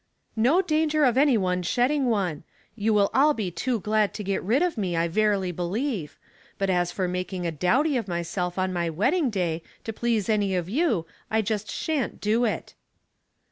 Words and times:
'* 0.25 0.35
No 0.51 0.63
danger 0.63 1.03
of 1.03 1.15
any 1.15 1.37
one 1.37 1.61
shedding 1.61 2.07
one. 2.07 2.43
You 2.75 2.91
will 2.91 3.11
all 3.13 3.35
be 3.35 3.51
too 3.51 3.79
glad 3.79 4.15
to 4.15 4.23
get 4.23 4.41
rid 4.41 4.63
of 4.63 4.75
me, 4.75 4.95
I 4.97 5.07
verily 5.07 5.51
believe; 5.51 6.17
but 6.57 6.71
as 6.71 6.91
for 6.91 7.07
making 7.07 7.45
a 7.45 7.51
dowdy 7.51 7.97
of 7.97 8.07
myself 8.07 8.57
on 8.57 8.73
my 8.73 8.89
wedding 8.89 9.29
day, 9.29 9.61
to 9.83 9.93
please 9.93 10.27
any 10.27 10.55
of 10.55 10.67
you, 10.67 11.05
I 11.29 11.43
just 11.43 11.69
shan't 11.69 12.19
do 12.19 12.45
it." 12.45 12.73